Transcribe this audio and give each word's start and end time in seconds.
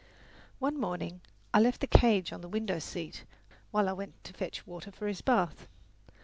One 0.57 0.79
morning 0.79 1.21
I 1.53 1.59
left 1.59 1.79
the 1.79 1.85
cage 1.85 2.33
on 2.33 2.41
the 2.41 2.49
window 2.49 2.79
seat 2.79 3.23
while 3.69 3.87
I 3.87 3.93
went 3.93 4.23
to 4.23 4.33
fetch 4.33 4.65
water 4.65 4.91
for 4.91 5.05
his 5.05 5.21
bath. 5.21 5.67